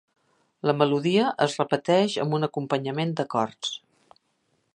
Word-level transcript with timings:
La 0.69 0.73
melodia 0.77 1.27
es 1.47 1.57
repeteix 1.61 2.17
amb 2.25 2.37
un 2.39 2.49
acompanyament 2.51 3.15
d'acords. 3.21 3.79